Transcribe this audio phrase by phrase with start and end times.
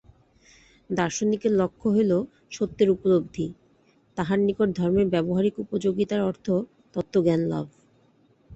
[0.89, 2.11] দার্শনিকের লক্ষ্য হইল
[2.51, 3.47] সত্যের উপলব্ধি,
[4.17, 6.47] তাঁহার নিকট ধর্মের ব্যবহারিক উপযোগিতার অর্থ
[6.95, 7.65] তত্ত্বজ্ঞানলাভ।